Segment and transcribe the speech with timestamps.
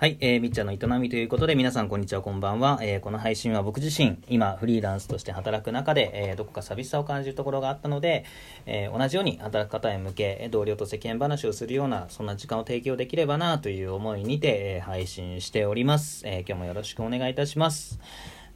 [0.00, 2.78] はい、えー、みっちゃんの営みということで、皆さんこんにちは、こんばんは。
[2.82, 8.24] えー、この配信は僕自身、今、フリーランスとして働く中で、えー、どこか寂しさを感じるところがあったので、
[8.64, 16.22] えー、同じように働く方へ向け、同僚と世間話をするような、そんな時間を提供できればな、という思いにて、えー、配信しております。
[16.24, 17.98] えー、今日もよろしくお願いいたします。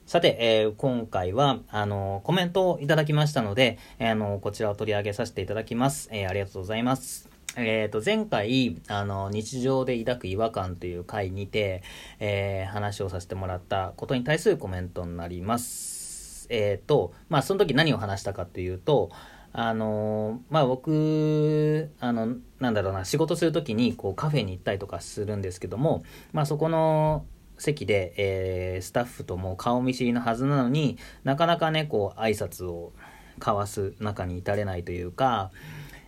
[0.07, 6.09] さて、えー、今回は、あの、コメントをいただきましたので、えー、あの、こちらを取り上げさせていただきます。
[6.13, 7.32] えー、ありがとうございます。
[7.57, 11.83] えっ、と、前回、あの、日常で抱く違和感という回にて、
[12.19, 16.47] えー、話をさせてもらったことに対するコメントになります。
[16.49, 19.11] えっ、ー、と、まあ、その時何を話したかというと、
[19.55, 27.27] あのまあ、僕、あの、なんだろうな、仕事する時に、こう、カフェに行ったりとかするんですけども、まあ、そこの、
[27.59, 32.93] 席で、えー、スタッフとも顔見知りのはずなのになかなかねこう挨拶を
[33.39, 35.51] 交わす中に至れないというか、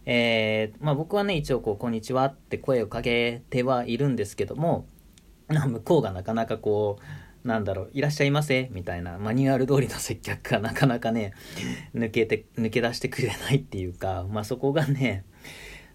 [0.07, 4.87] えー、まあ、僕はね、一応こう、こんにちはって声をかけてはいるんですけども、
[5.49, 6.99] 向こうがなかなかこ
[7.45, 11.33] う、なんだろう、いらっしゃいませみたいな、マニュアル通りの接客がなかなかね、
[11.95, 15.25] 抜けて、抜け出してくれないっていうか、まあ、そこがね、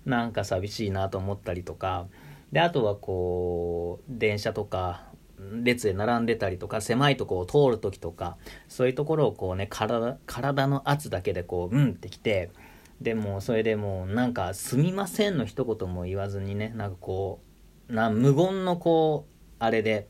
[0.06, 2.08] なんか寂しいなと思ったりとか、
[2.52, 5.08] で、あとはこう、電車とか、
[5.64, 12.50] 列で並んでたりとか、狭いとこを通るときとか、そういうところをこうね、体、体の圧だけでこう、うんってきて、
[13.02, 17.42] でもそれでもうなんか「すみません」の一言も言わずにねなんかこ
[17.90, 20.08] うな無言のこうあれで、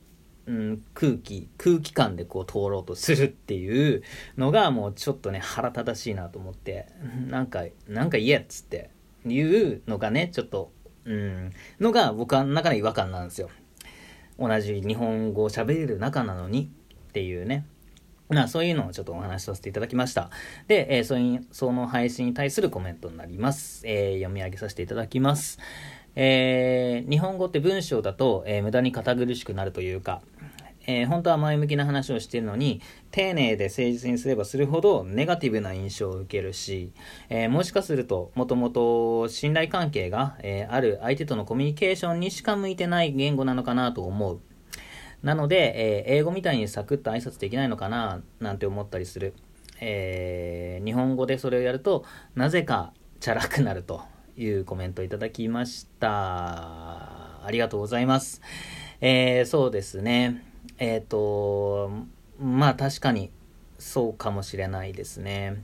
[0.47, 4.03] うん、空気空気感でこう通ろうとするっていう
[4.37, 6.87] のがもうちょっとね腹立たしいなと思って
[7.27, 8.89] なんかなんか言えっつって
[9.25, 10.71] 言うのがねちょっと
[11.05, 13.49] うんのが僕は中で違和感なんですよ。
[14.37, 16.71] 同じ日本語を喋れる仲なのに
[17.09, 17.65] っていうね。
[18.29, 20.29] まあ、そういうのをちょっとお話しさせていただきました。
[20.67, 23.81] で、えー、それに、その配信に対するコメントになります。
[23.87, 25.57] えー、読み上げさせていただきます。
[26.15, 30.21] えー、日本語って文章だと、え、無駄に堅苦しくなるというか、
[30.85, 36.93] え、本当は前向きな話をしているのに、丁寧で誠実にすればするほどネガティブな印象を受けるし、
[37.29, 44.39] え、もしかすると、もともと信頼関係が、え、ある相手とのコミュニケーションにしか向いてない言語なのかなと思う。
[45.23, 49.33] なので、えー、英語みたいにサクッと挨拶できないのかななんて思ったりする。
[49.81, 54.01] えー、日本語でそれをやると、なぜかチャラくなると
[54.37, 57.45] いうコメントをいただきました。
[57.45, 58.41] ありがとうございます。
[59.01, 60.43] えー、そうですね。
[60.77, 61.91] えっ、ー、と、
[62.39, 63.31] まあ確かに
[63.77, 65.63] そうかもしれないですね。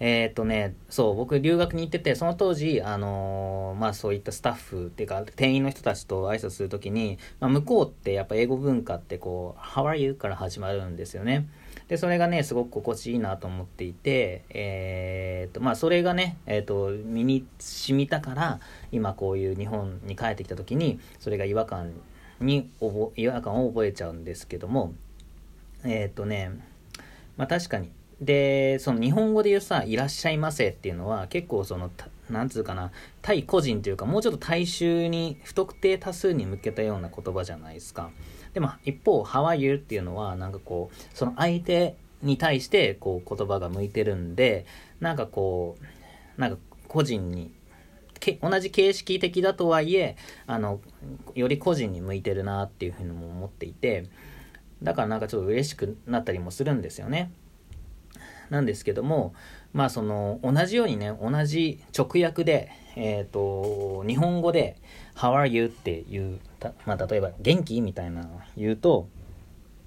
[0.00, 10.14] えっ、とね、そう、僕留学に行ってて、その当時、あのー、まあそういったスタッフっていうか、店員の人たちと挨拶するときに、まあ、向こうってやっぱ英語文化ってこう、How are you?
[10.14, 11.46] から始まるんですよね。
[11.88, 18.60] で、それがね、すごく心地いいなと思っていて、えっ、と、まあそれがね、えっ、と、身に染みたから、
[18.92, 21.92] 今こういう日本に帰ってきたときに、それが違和感
[22.40, 22.70] に、
[23.16, 24.94] 違和感を覚えちゃうんですけども、
[25.84, 26.52] えっ、とね、
[27.36, 27.90] まあ確かに、
[28.20, 31.90] で、その日本語で言うさ、いらっしゃいませっていうのは結構その、
[32.28, 32.92] なんつうかな、
[33.22, 38.10] 対個人というか、もうちょっと大衆に、不特定多数に向けたような言葉じゃないですか。
[38.52, 39.74] でも一方、How are you?
[39.76, 44.66] っていうのは、なんかこう、その相手に対してこう言葉が向いてるんで、
[45.00, 45.76] なんかこ
[46.36, 47.52] う、なんか個人に、
[48.18, 50.16] け同じ形式的だとはいえ、
[50.46, 50.80] あの、
[51.34, 54.08] より個人に向いてるなっていうふうにも思っていて、
[54.82, 57.32] だからなんかちょっと嬉しくなったりもするんですよね。
[58.50, 59.34] なんですけども、
[59.72, 64.76] まあその、同じようにね、同じ直訳で、えっ、ー、と、日本語で、
[65.14, 65.66] How are you?
[65.66, 66.40] っていう、
[66.84, 67.80] まあ例えば、元気？
[67.80, 69.08] みたいな言うと、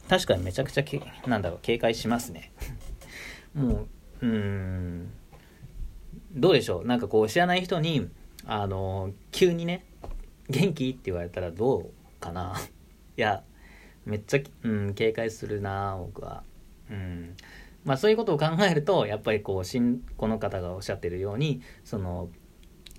[0.09, 2.51] 確かにめちゃくちゃけ、なんだろう、警戒しますね。
[3.53, 3.87] も
[4.21, 5.11] う、うん、
[6.33, 6.87] どうでしょう？
[6.87, 8.09] なんかこう、知らない人に、
[8.45, 9.85] あの、急にね、
[10.49, 10.89] 元気？
[10.89, 11.85] って言われたらどう
[12.21, 12.55] かな？
[13.17, 13.43] いや、
[14.05, 16.43] めっちゃ、うん、警戒するな僕は。
[16.89, 17.35] うん。
[17.85, 22.29] まあそういうことを考えるとやっぱりこうしんこの方がおっしゃってるようにその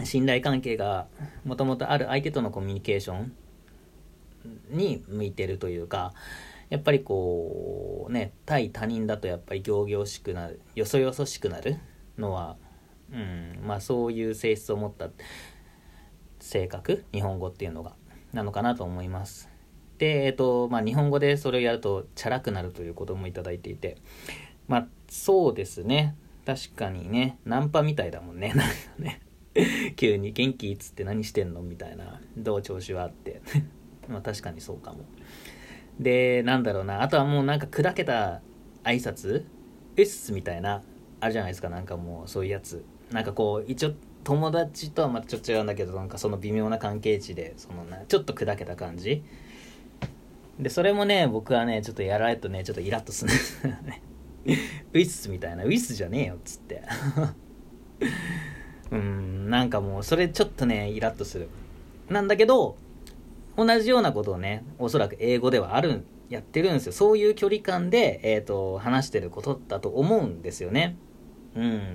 [0.02, 1.06] 信頼関係が
[1.44, 3.32] もともとある相手とのコミュニケーション
[4.70, 6.12] に向いてるというか
[6.68, 11.78] やっぱりこうね対他人だとやっぱり仰々しくなるよそよそしくなる
[12.18, 12.56] のは、
[13.12, 15.08] うん、まあそういう性質を持った
[16.40, 17.94] 性格日本語っていうのが
[18.32, 19.48] なのかなと思います。
[19.98, 23.96] で、えっとまあ、日本語でそれをやるとチャラくなるということもいただいていて
[24.68, 26.16] まあ、そうですね。
[26.46, 28.52] 確かにね、ナンパみたいだもんね。
[28.56, 29.20] なんかね。
[29.96, 32.20] 急に元気っつって何してんのみたいな。
[32.36, 33.40] どう調子はあって。
[34.08, 35.04] まあ確かにそうかも。
[36.00, 37.02] で、なんだろうな。
[37.02, 38.42] あとはもうなんか砕けた
[38.82, 39.44] 挨拶？
[39.96, 40.82] うっすみたいな。
[41.20, 41.68] あるじゃないですか。
[41.68, 42.84] なんかもうそういうやつ。
[43.12, 43.92] なんかこう、一応
[44.24, 49.22] 友達とはまたちょっと違うんだけど、なんかその微妙な関係値で、そのな、ちょっと砕けた感じ。
[50.58, 54.02] で、それもね、僕はね、ちょっとやられるとね、ちょっとイラッとするんですよね。
[54.92, 56.82] ウィスみたいな、ウィスじゃねえよ、っつって。
[58.90, 61.48] うん、なんかもう、それちょっとね、イラッとする。
[62.08, 62.76] なんだけど、
[63.56, 66.92] 同じようなことをね、おそらく英語ではある、やってるんですよ。
[66.92, 70.96] そういう距離感で、えっ、ー、と、話してることだと思うんですよね。
[71.54, 71.92] うん。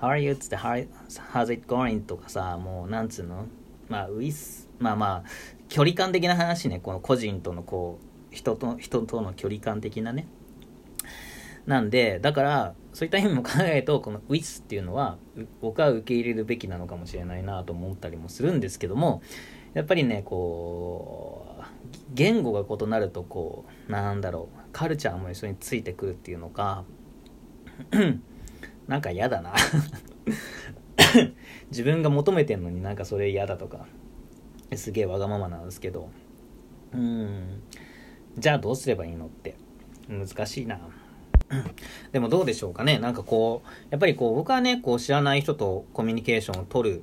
[0.00, 0.32] How are you?
[0.32, 2.00] っつって、How's it going?
[2.00, 3.46] とかさ、もう、なんつうの？
[3.88, 5.30] まあ、ウィス、まあまあ、
[5.68, 7.98] 距離感的な話ね、この個人とのこ
[8.30, 10.26] う、人と、人との距離感的なね。
[11.66, 15.18] なんで、だから、そういった意味も考えると、この with っていうのは、
[15.60, 19.22] 僕は受け入れるべきなのかもしれないなと思ったりもするんですけども、
[19.74, 21.64] やっぱりね、こう、
[22.12, 26.84] 言語が異なると、こう、なんだろう、カルチャーも一緒についてくるっていうのか、
[28.88, 29.54] なんか嫌だな
[31.70, 33.86] 自分が求めてんのになんかそれ嫌だとか、
[34.74, 36.10] すげえわがままなんですけど、
[36.92, 37.62] うん、
[38.36, 39.56] じゃあどうすればいいのって
[40.08, 40.80] 難しいな。
[42.12, 42.98] でもどうでしょうかね。
[42.98, 47.02] なんかこう、やっぱりこう僕はね、こう知らない人とコミュニケーションを取る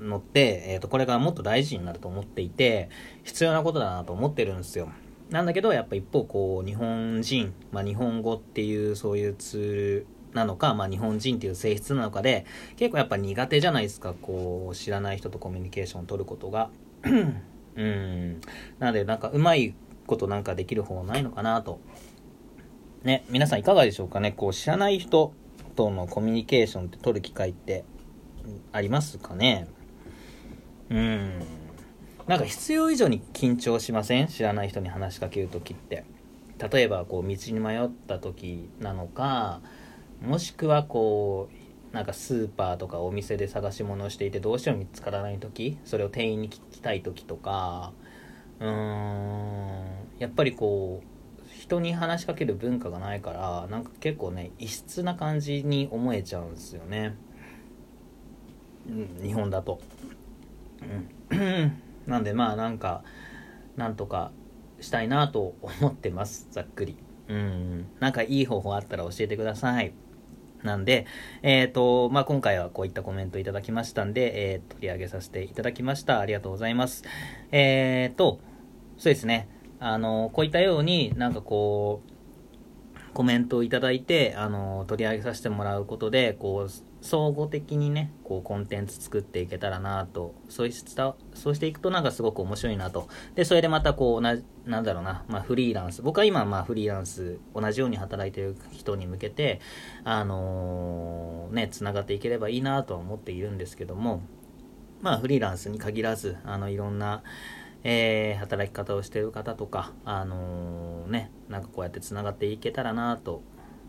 [0.00, 2.90] のって、えっ、ー、と、これからもっと大事になると思っていて、
[3.24, 4.90] 必要なことだなと思ってるんですよ。
[5.30, 12.46] なんだけど、やっぱ一方こう、日本人、まあ日本語っていうそういうツールなのか、まあ日本人っていう性質なのかで、
[12.76, 16.70] 結構やっぱ苦手じゃないですか、こう、知らない人とコミュニケーションを取ることが。
[17.76, 18.40] うん。
[18.78, 19.74] なので、なんか、うまい
[20.06, 21.80] ことなんかできる方ないのかなと。
[23.04, 24.32] ね、皆さんいかがでしょうかね？
[24.32, 25.32] こう、知らない人
[25.76, 27.84] とのコミュニケーションって取る機会って
[28.72, 29.68] ありますかね？
[30.90, 31.32] うん。
[32.26, 34.26] なんか必要以上に緊張しません？
[34.26, 36.04] 知らない人に話しかける時って。
[36.72, 39.60] 例えば、こう、道に迷った時なのか、
[40.20, 47.94] もしくはこう、なんかスーパーとかお店で探し物をしていてどうしても見つからない時それを店員に聞きたい時とか
[48.60, 49.84] うーん
[50.18, 51.06] やっぱりこう
[51.68, 57.14] 人に話しかける文化がないからなんか結構ね異質な感じに思えちゃうんですよね、
[58.88, 59.80] うん、日本だと、
[61.30, 61.72] うん、
[62.06, 63.04] なんでまあなんか
[63.76, 64.32] なんとか
[64.80, 66.48] したいなと思ってます。
[66.50, 66.96] ざっくり。
[67.28, 67.86] うん。
[68.00, 69.92] なんかいい方法あったら教えてください。
[70.62, 71.06] なんで、
[71.42, 76.18] えっ、ー、と、まあ、今回はこういったコメントいただきましたんで、えー、取り上げさせていただきました。
[76.18, 77.04] ありがとうございます。
[77.52, 78.40] えっ、ー、と、
[78.96, 79.48] そうですね。
[79.80, 82.18] あの、こういったようになんかこう、
[83.18, 93.08] コメントをいただいて、あの、取り上げさせてもらうことで、こう、総合的にね、こう、コンテンツ作っていけたらなと、そうしたそうしていくとなんかすごく面白いなと。
[93.34, 94.36] で、それでまたこう、な、
[94.66, 96.02] なんだろうな、まあ、フリーランス。
[96.02, 99.60] 僕は今、まあ、フリーランス、同じように働いてる人に向けて、
[100.04, 104.22] あのー、ね、繋がっていければいいなとは思っているんですけども、
[105.00, 107.22] まあ、フリーランスに限らず、あの、いろんな、
[107.84, 113.42] えー、働き方をしている方とか、あのー、ね、なんかこうやって繋がっていけたらなと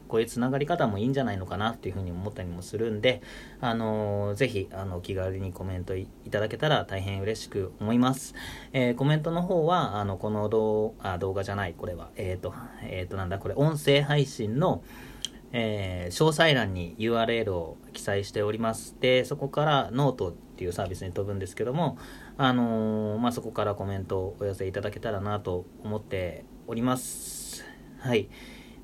[0.09, 3.21] こういうつながり方もいいんじゃないのかなっていうふうに思ったりもするんで、
[3.61, 8.33] あのー、ぜひ、あの、気軽にコメントいただけたら大変嬉しく思います。
[8.73, 14.83] えー、コメントの方は、あの、この動あ動画じゃない、これは、えっ、ー、と、えっ、と、なんだ、これ、音声配信の、
[15.51, 18.95] えー、詳細欄に URL を記載しております。
[18.99, 21.97] で、そこからノートっていうサービスに飛ぶんですけども、
[22.37, 27.63] あのー、まあ、そこからコメントをお寄せいただけたらなと思っております。
[27.99, 28.27] はい。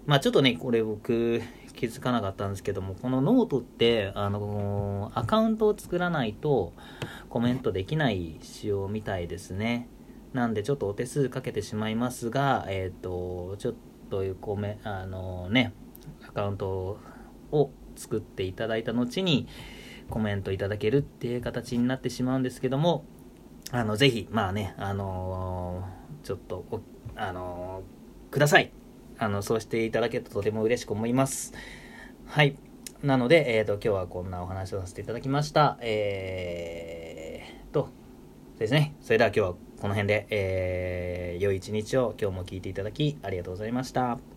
[0.06, 1.42] まあちょっとね、これ僕
[1.74, 6.72] 気づかなかったんですけども、このノートって、あのー、アカウントを作らないと
[7.28, 9.90] コメントできない仕様みたいですね。
[10.32, 13.76] なんでちょっとお手数かけてしまいますが、えっ、ー、と、ちょっ
[14.10, 15.74] とコメ、あのー、ね、
[16.26, 17.02] アカウント
[17.52, 19.50] を作っていただいた後に
[20.10, 23.06] コメントいただけるっていう形になってしまうんですけども、
[23.72, 25.84] あの、ぜひ、まあね、あの
[26.24, 26.66] ちょっと、
[27.16, 27.84] あの
[28.32, 28.72] ください。
[29.18, 31.54] あの、そうしていただけるととても嬉しく思います。
[32.26, 32.58] はい。
[33.04, 35.78] なので、えっ、ー、と、今日はこんなお話をさせていただきました。
[35.82, 37.90] えーと、
[38.58, 38.96] ですね。
[39.02, 44.35] それでは今日はこの辺で、えー、良い一日を今日も聞いていただきありがとうございました。